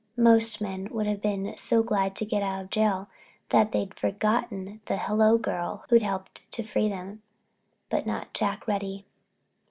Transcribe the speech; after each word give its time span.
Most 0.17 0.59
men 0.61 0.87
would 0.89 1.05
have 1.05 1.21
been 1.21 1.53
so 1.57 1.83
glad 1.83 2.15
to 2.15 2.25
get 2.25 2.41
out 2.41 2.63
of 2.63 2.69
jail 2.71 3.07
they'd 3.49 3.71
have 3.71 3.93
forgotten 3.93 4.81
the 4.87 4.97
hello 4.97 5.37
girl 5.37 5.85
who'd 5.91 6.01
helped 6.01 6.41
to 6.53 6.63
free 6.63 6.89
them, 6.89 7.21
but 7.87 8.07
not 8.07 8.33
Jack 8.33 8.67
Reddy. 8.67 9.05